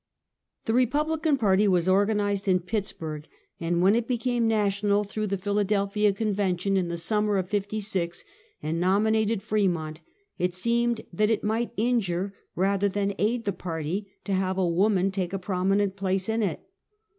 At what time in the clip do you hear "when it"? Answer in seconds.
3.83-4.07